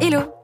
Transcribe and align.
Hello. 0.00 0.43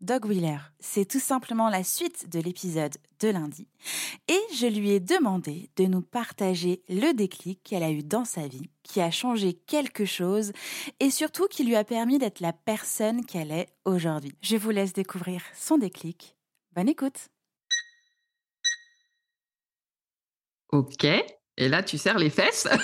Dogwheeler. 0.00 0.58
C'est 0.78 1.04
tout 1.04 1.20
simplement 1.20 1.68
la 1.68 1.84
suite 1.84 2.30
de 2.30 2.40
l'épisode 2.40 2.96
de 3.20 3.28
lundi. 3.28 3.68
Et 4.28 4.40
je 4.54 4.66
lui 4.66 4.90
ai 4.92 5.00
demandé 5.00 5.70
de 5.76 5.84
nous 5.84 6.00
partager 6.00 6.82
le 6.88 7.12
déclic 7.12 7.62
qu'elle 7.62 7.82
a 7.82 7.90
eu 7.90 8.02
dans 8.02 8.24
sa 8.24 8.46
vie, 8.48 8.70
qui 8.82 9.00
a 9.00 9.10
changé 9.10 9.52
quelque 9.52 10.06
chose 10.06 10.52
et 11.00 11.10
surtout 11.10 11.48
qui 11.48 11.64
lui 11.64 11.76
a 11.76 11.84
permis 11.84 12.18
d'être 12.18 12.40
la 12.40 12.54
personne 12.54 13.26
qu'elle 13.26 13.52
est 13.52 13.68
aujourd'hui. 13.84 14.34
Je 14.40 14.56
vous 14.56 14.70
laisse 14.70 14.94
découvrir 14.94 15.42
son 15.54 15.76
déclic. 15.76 16.36
Bonne 16.74 16.88
écoute. 16.88 17.28
Ok. 20.72 21.04
Et 21.04 21.68
là, 21.68 21.82
tu 21.82 21.98
serres 21.98 22.18
les 22.18 22.30
fesses. 22.30 22.66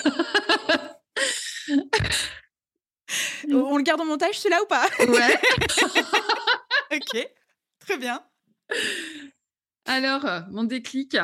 On 3.49 3.77
le 3.77 3.83
garde 3.83 4.01
en 4.01 4.05
montage 4.05 4.37
celui-là 4.39 4.61
ou 4.61 4.67
pas? 4.67 4.87
Ouais. 4.99 5.39
ok, 6.97 7.27
très 7.79 7.97
bien. 7.97 8.23
Alors, 9.85 10.25
euh, 10.25 10.41
mon 10.49 10.63
déclic. 10.63 11.15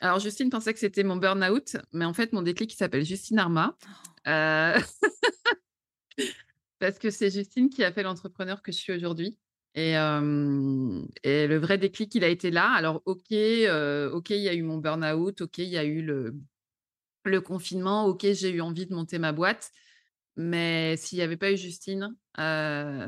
Alors, 0.00 0.18
Justine 0.18 0.50
pensait 0.50 0.72
que 0.72 0.78
c'était 0.78 1.04
mon 1.04 1.16
burn-out, 1.16 1.76
mais 1.92 2.04
en 2.04 2.12
fait, 2.12 2.32
mon 2.32 2.42
déclic, 2.42 2.72
s'appelle 2.72 3.04
Justine 3.04 3.38
Arma. 3.38 3.76
Euh, 4.26 4.78
parce 6.78 6.98
que 6.98 7.10
c'est 7.10 7.30
Justine 7.30 7.70
qui 7.70 7.82
a 7.84 7.92
fait 7.92 8.02
l'entrepreneur 8.02 8.62
que 8.62 8.72
je 8.72 8.78
suis 8.78 8.92
aujourd'hui. 8.92 9.38
Et, 9.74 9.96
euh, 9.96 11.02
le 11.24 11.56
vrai 11.56 11.78
déclic, 11.78 12.14
il 12.14 12.24
a 12.24 12.28
été 12.28 12.50
là. 12.50 12.70
Alors, 12.72 13.02
OK, 13.06 13.30
il 13.30 13.62
y 13.62 14.48
a 14.48 14.54
eu 14.54 14.62
mon 14.62 14.78
burn-out. 14.78 15.40
OK, 15.40 15.58
il 15.58 15.68
y 15.68 15.78
a 15.78 15.84
eu 15.84 16.02
le 16.02 17.40
confinement. 17.40 18.06
OK, 18.06 18.26
j'ai 18.32 18.50
eu 18.50 18.60
envie 18.60 18.86
de 18.86 18.94
monter 18.94 19.18
ma 19.18 19.32
boîte. 19.32 19.70
Mais 20.36 20.96
s'il 20.96 21.18
n'y 21.18 21.24
avait 21.24 21.36
pas 21.36 21.52
eu 21.52 21.56
Justine 21.56 22.14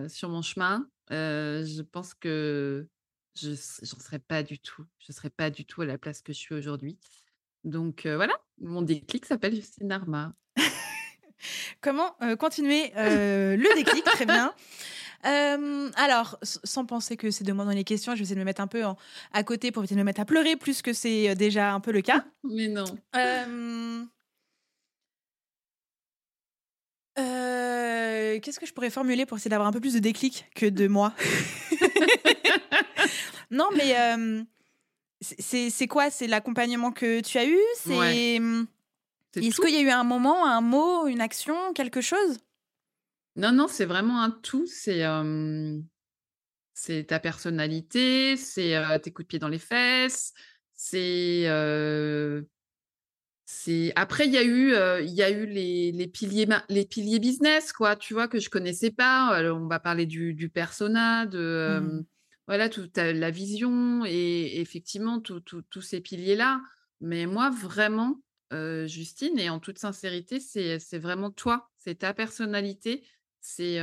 sur 0.09 0.29
mon 0.29 0.43
chemin, 0.43 0.87
je 1.13 1.83
pense 1.83 2.15
que 2.15 2.87
je 3.35 3.51
n'en 3.51 4.01
serais 4.01 4.19
pas 4.19 4.43
du 4.43 4.59
tout. 4.59 4.85
Je 4.99 5.07
ne 5.11 5.15
serais 5.15 5.31
pas 5.31 5.51
du 5.51 5.65
tout 5.65 5.83
à 5.83 5.87
la 5.87 5.99
place 5.99 6.23
que 6.23 6.33
je 6.33 6.39
suis 6.39 6.55
aujourd'hui. 6.55 6.99
Donc 7.65 8.07
voilà, 8.07 8.35
mon 8.61 8.83
déclic 8.83 9.25
s'appelle 9.27 9.55
Justine 9.55 9.93
Arma. 9.93 10.35
Comment 11.81 12.17
continuer 12.39 12.93
le 12.97 13.75
déclic? 13.75 14.05
Très 14.05 14.27
bien. 14.27 14.55
alors, 15.97 16.39
sans 16.43 16.85
penser 16.85 17.17
que 17.17 17.31
c'est 17.31 17.45
de 17.45 17.53
moi 17.53 17.65
dans 17.65 17.71
les 17.73 17.85
questions, 17.85 18.13
je 18.13 18.19
vais 18.19 18.23
essayer 18.25 18.37
de 18.37 18.41
me 18.41 18.45
mettre 18.45 18.61
un 18.61 18.67
peu 18.67 18.83
à 19.33 19.45
côté 19.45 19.71
pour 19.71 19.85
essayer 19.85 19.97
de 19.97 20.01
me 20.01 20.05
mettre 20.05 20.21
à 20.21 20.25
pleurer 20.25 20.57
plus 20.57 20.83
que 20.83 20.93
c'est 20.93 21.35
déjà 21.35 21.73
un 21.73 21.81
peu 21.81 21.93
le 21.93 22.03
cas. 22.03 22.25
Mais 22.45 22.69
non. 22.69 22.85
Qu'est-ce 27.17 28.59
que 28.59 28.67
je 28.67 28.73
pourrais 28.73 28.91
formuler 28.91 29.27
pour 29.27 29.37
essayer 29.37 29.51
d'avoir 29.51 29.69
un 29.69 29.73
peu 29.73 29.81
plus 29.81 29.95
de 29.95 29.99
déclic 29.99 30.47
que 30.55 30.67
de 30.67 30.89
moi? 30.89 31.15
Non, 33.51 33.69
mais 33.77 33.95
c'est 35.21 35.87
quoi? 35.89 36.11
C'est 36.11 36.27
l'accompagnement 36.27 36.91
que 36.91 37.21
tu 37.21 37.37
as 37.37 37.47
eu? 37.47 37.59
C'est 37.77 38.41
Est-ce 39.37 39.61
qu'il 39.61 39.75
y 39.75 39.77
a 39.77 39.83
eu 39.83 39.91
un 39.91 40.05
moment, 40.05 40.47
un 40.47 40.63
mot, 40.63 41.07
une 41.07 41.21
action, 41.21 41.75
quelque 41.75 42.01
chose? 42.01 42.39
Non, 43.37 43.53
non, 43.53 43.69
c'est 43.69 43.85
vraiment 43.85 44.23
un 44.23 44.31
tout. 44.31 44.67
C'est 44.67 45.03
c'est 46.75 47.05
ta 47.05 47.21
personnalité, 47.21 48.37
c'est 48.39 48.75
tes 49.03 49.13
coups 49.13 49.27
de 49.27 49.29
pied 49.29 49.39
dans 49.39 49.49
les 49.49 49.59
fesses, 49.59 50.33
c'est 50.75 51.45
après 53.97 54.27
il 54.27 54.33
y 54.33 54.39
a 54.39 54.45
eu 54.45 54.73
il 55.05 55.13
y 55.13 55.23
a 55.23 55.31
eu 55.31 55.47
les, 55.47 55.93
les, 55.93 56.07
piliers 56.07 56.47
les 56.69 56.85
piliers 56.85 57.19
business 57.19 57.73
quoi 57.73 57.97
tu 57.97 58.15
vois 58.15 58.29
que 58.29 58.41
je 58.41 58.51
connaissais 58.51 58.91
pas. 58.91 59.43
On 59.53 59.67
va 59.67 59.81
parler 59.81 60.07
du, 60.07 60.35
du 60.35 60.49
persona 60.49 61.27
de 61.27 61.81
mmh. 61.81 62.05
voilà 62.47 62.69
toute 62.69 62.97
la 62.97 63.31
vision 63.31 64.05
et 64.07 64.61
effectivement 64.61 65.21
tous 65.21 65.83
ces 65.83 66.01
piliers 66.01 66.37
là 66.37 66.61
mais 67.01 67.27
moi 67.27 67.51
vraiment 67.51 68.21
Justine 68.53 69.39
et 69.39 69.49
en 69.49 69.61
toute 69.61 69.79
sincérité 69.79 70.41
c'est 70.41 70.99
vraiment 70.99 71.31
toi 71.31 71.71
c'est 71.79 72.01
ta 72.01 72.15
personnalité 72.15 73.05
c'est 73.41 73.79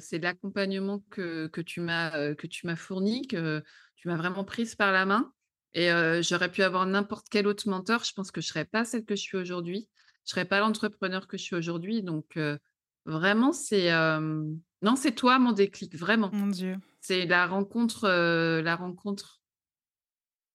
c'est 0.00 0.18
l'accompagnement 0.18 1.02
que, 1.10 1.46
que 1.48 1.60
tu 1.60 1.80
m'as 1.80 2.34
que 2.34 2.46
tu 2.46 2.66
m'as 2.66 2.76
fourni 2.76 3.26
que 3.26 3.62
tu 3.96 4.08
m'as 4.08 4.16
vraiment 4.16 4.44
prise 4.44 4.74
par 4.74 4.92
la 4.92 5.06
main 5.06 5.32
et 5.74 5.90
j'aurais 6.22 6.50
pu 6.50 6.62
avoir 6.62 6.86
n'importe 6.86 7.26
quel 7.30 7.46
autre 7.46 7.68
mentor. 7.68 8.04
Je 8.04 8.12
pense 8.12 8.30
que 8.30 8.40
je 8.40 8.46
ne 8.46 8.50
serais 8.50 8.64
pas 8.64 8.84
celle 8.84 9.04
que 9.04 9.16
je 9.16 9.22
suis 9.22 9.36
aujourd'hui. 9.36 9.88
Je 10.24 10.30
ne 10.30 10.30
serais 10.30 10.44
pas 10.44 10.60
l'entrepreneur 10.60 11.26
que 11.26 11.36
je 11.36 11.42
suis 11.42 11.56
aujourd'hui. 11.56 12.02
Donc, 12.02 12.38
vraiment, 13.04 13.52
c'est. 13.52 13.90
Non, 14.82 14.96
c'est 14.96 15.12
toi 15.12 15.38
mon 15.38 15.52
déclic, 15.52 15.96
vraiment. 15.96 16.30
Mon 16.32 16.46
Dieu. 16.46 16.76
C'est 17.00 17.26
la 17.26 17.46
rencontre. 17.46 18.08
la 18.08 18.76
rencontre. 18.76 19.40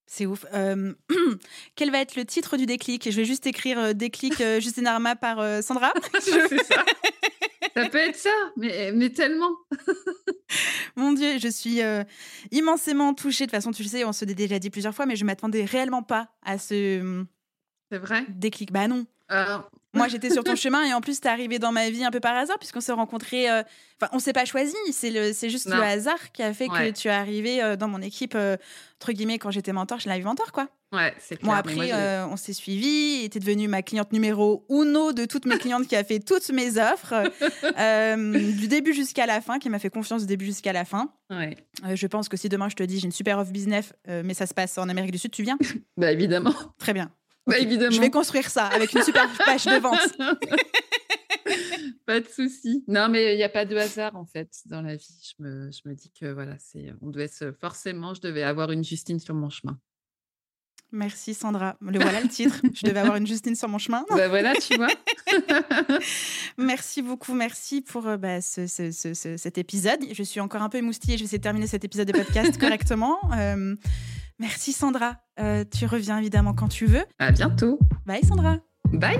C'est 0.08 0.26
ouf. 0.26 0.46
quel 1.76 1.92
va 1.92 2.00
être 2.00 2.16
le 2.16 2.26
titre 2.26 2.58
du 2.58 2.66
déclic? 2.66 3.12
Je 3.12 3.16
vais 3.16 3.26
juste 3.26 3.46
écrire 3.46 3.94
déclic 3.94 4.36
Justine 4.60 4.88
Arma 4.88 5.16
par 5.16 5.64
Sandra. 5.64 5.94
c'est 6.20 6.64
ça. 6.64 6.84
ça 7.76 7.90
peut 7.90 7.98
être 7.98 8.16
ça, 8.16 8.34
mais, 8.56 8.92
mais 8.94 9.10
tellement. 9.10 9.56
Mon 11.10 11.16
Dieu, 11.16 11.40
je 11.40 11.48
suis 11.48 11.82
euh, 11.82 12.04
immensément 12.52 13.16
touchée. 13.16 13.46
De 13.46 13.50
toute 13.50 13.58
façon, 13.58 13.72
tu 13.72 13.82
le 13.82 13.90
sais, 13.90 14.06
on 14.06 14.14
se 14.14 14.26
l'est 14.26 14.36
déjà 14.36 14.60
dit 14.60 14.70
plusieurs 14.70 14.94
fois, 14.94 15.08
mais 15.08 15.16
je 15.16 15.26
m'attendais 15.26 15.66
réellement 15.66 16.04
pas 16.04 16.28
à 16.46 16.60
ce. 16.60 17.26
C'est 17.92 17.98
vrai? 17.98 18.26
Déclic. 18.30 18.72
Bah 18.72 18.88
non. 18.88 19.08
Moi, 19.96 20.08
j'étais 20.08 20.30
sur 20.30 20.44
ton 20.44 20.56
chemin 20.56 20.84
et 20.84 20.94
en 20.94 21.02
plus, 21.02 21.20
t'es 21.20 21.30
arrivé 21.30 21.58
dans 21.58 21.72
ma 21.72 21.90
vie 21.90 22.06
un 22.06 22.12
peu 22.12 22.20
par 22.20 22.36
hasard 22.36 22.60
puisqu'on 22.60 22.80
s'est 22.80 22.92
rencontrés. 22.92 23.50
Euh, 23.50 23.64
enfin, 24.00 24.12
on 24.14 24.20
s'est 24.20 24.34
pas 24.34 24.46
choisi. 24.46 24.76
C'est 24.92 25.10
le, 25.10 25.34
c'est 25.34 25.50
juste 25.50 25.68
le 25.68 25.82
hasard 25.82 26.32
qui 26.32 26.44
a 26.44 26.54
fait 26.54 26.68
que 26.68 26.92
tu 26.92 27.08
es 27.08 27.12
arrivé 27.12 27.64
euh, 27.64 27.76
dans 27.76 27.88
mon 27.88 28.04
équipe 28.04 28.36
entre 28.36 29.12
guillemets 29.12 29.40
quand 29.40 29.50
j'étais 29.50 29.74
mentor, 29.74 30.00
je 30.00 30.10
live 30.10 30.26
mentor 30.26 30.52
quoi. 30.52 30.68
Ouais, 30.92 31.14
c'est 31.20 31.36
clair. 31.38 31.46
Moi 31.46 31.58
après, 31.58 31.94
on 32.24 32.36
s'est 32.36 32.54
suivi. 32.54 33.24
était 33.24 33.40
devenue 33.40 33.68
ma 33.68 33.82
cliente 33.84 34.12
numéro 34.12 34.66
uno 34.70 35.14
de 35.14 35.26
toutes 35.26 35.46
mes 35.46 35.58
clientes 35.58 35.88
qui 35.88 35.96
a 35.96 36.04
fait 36.04 36.20
toutes 36.20 36.50
mes 36.50 36.78
offres 36.80 37.14
du 38.58 38.68
début 38.68 38.94
jusqu'à 38.94 39.26
la 39.26 39.42
fin, 39.42 39.60
qui 39.60 39.70
m'a 39.70 39.80
fait 39.80 39.90
confiance 39.90 40.22
du 40.22 40.28
début 40.28 40.46
jusqu'à 40.46 40.74
la 40.74 40.86
fin. 40.86 41.14
Ouais. 41.30 41.56
je 41.94 42.08
pense 42.08 42.28
que 42.28 42.38
si 42.38 42.50
demain 42.50 42.70
je 42.70 42.76
te 42.76 42.82
dis 42.84 43.00
j'ai 43.00 43.06
une 43.06 43.12
super 43.12 43.38
offre 43.38 43.52
business, 43.52 43.94
mais 44.08 44.34
ça 44.34 44.48
se 44.48 44.54
passe 44.54 44.78
en 44.80 44.90
Amérique 44.90 45.12
du 45.12 45.20
Sud, 45.20 45.32
tu 45.32 45.44
viens? 45.44 45.58
Bah 45.98 46.12
évidemment. 46.12 46.56
Très 46.80 46.94
bien. 46.94 47.12
Bah, 47.46 47.58
évidemment. 47.58 47.92
Je 47.92 48.00
vais 48.00 48.10
construire 48.10 48.50
ça 48.50 48.66
avec 48.68 48.94
une 48.94 49.02
super 49.04 49.28
page 49.46 49.66
de 49.66 49.80
vente. 49.80 50.00
pas 52.06 52.20
de 52.20 52.28
souci. 52.28 52.84
Non, 52.88 53.10
mais 53.10 53.34
il 53.34 53.38
n'y 53.38 53.44
a 53.44 53.50
pas 53.50 53.66
de 53.66 53.76
hasard 53.76 54.16
en 54.16 54.26
fait 54.26 54.50
dans 54.66 54.82
la 54.82 54.96
vie. 54.96 55.34
Je 55.38 55.44
me, 55.44 55.72
je 55.72 55.82
me 55.86 55.96
dis 55.96 56.12
que 56.12 56.28
voilà, 56.32 56.56
c'est, 56.60 56.94
on 57.02 57.10
devait 57.10 57.28
se, 57.28 57.52
forcément, 57.52 58.14
je 58.14 58.22
devais 58.22 58.44
avoir 58.44 58.72
une 58.72 58.84
Justine 58.84 59.20
sur 59.20 59.34
mon 59.34 59.50
chemin. 59.50 59.80
Merci 60.92 61.34
Sandra. 61.34 61.76
Le 61.82 62.00
voilà 62.00 62.22
le 62.22 62.28
titre. 62.28 62.62
Je 62.74 62.86
devais 62.86 63.00
avoir 63.00 63.16
une 63.16 63.28
Justine 63.28 63.56
sur 63.56 63.68
mon 63.70 63.78
chemin. 63.78 64.06
Bah 64.10 64.28
voilà, 64.28 64.54
tu 64.56 64.76
vois. 64.76 64.88
merci 66.58 67.02
beaucoup, 67.02 67.34
merci 67.34 67.82
pour 67.82 68.08
euh, 68.08 68.18
bah, 68.18 68.42
ce, 68.42 68.66
ce, 68.68 68.92
ce, 68.92 69.38
cet 69.38 69.58
épisode. 69.58 70.00
Je 70.12 70.24
suis 70.24 70.40
encore 70.40 70.62
un 70.62 70.70
peu 70.70 70.78
émoustillée. 70.80 71.18
Je 71.18 71.24
vais 71.24 71.26
essayer 71.26 71.38
de 71.38 71.44
terminer 71.44 71.68
cet 71.68 71.84
épisode 71.86 72.08
de 72.08 72.14
podcast 72.14 72.58
correctement. 72.60 73.18
Euh, 73.38 73.76
merci 74.40 74.74
Sandra. 74.74 75.18
Euh, 75.40 75.64
tu 75.70 75.86
reviens 75.86 76.18
évidemment 76.18 76.54
quand 76.54 76.68
tu 76.70 76.86
veux. 76.86 77.06
À 77.20 77.32
bientôt. 77.32 77.80
Bye 78.06 78.26
Sandra. 78.26 78.58
Bye. 78.92 79.20